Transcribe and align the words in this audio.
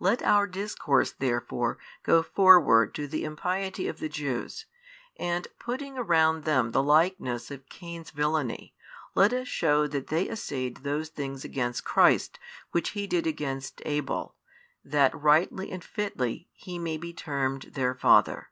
Let 0.00 0.20
our 0.24 0.48
discourse 0.48 1.12
therefore 1.12 1.78
go 2.02 2.24
forward 2.24 2.92
to 2.96 3.06
the 3.06 3.22
impiety 3.22 3.86
of 3.86 4.00
the 4.00 4.08
Jews, 4.08 4.64
and 5.16 5.46
putting 5.60 5.96
around 5.96 6.42
them 6.42 6.72
the 6.72 6.82
likeness 6.82 7.52
of 7.52 7.68
Cain's 7.68 8.10
villainy, 8.10 8.74
let 9.14 9.32
us 9.32 9.46
shew 9.46 9.86
that 9.86 10.08
they 10.08 10.28
essayed 10.28 10.78
those 10.78 11.08
things 11.08 11.44
against 11.44 11.84
Christ, 11.84 12.40
which 12.72 12.90
he 12.98 13.06
did 13.06 13.28
against 13.28 13.80
Abel, 13.86 14.34
that 14.84 15.14
rightly 15.14 15.70
and 15.70 15.84
fitly 15.84 16.48
he 16.52 16.76
may 16.76 16.96
be 16.96 17.12
termed 17.12 17.70
their 17.74 17.94
father. 17.94 18.50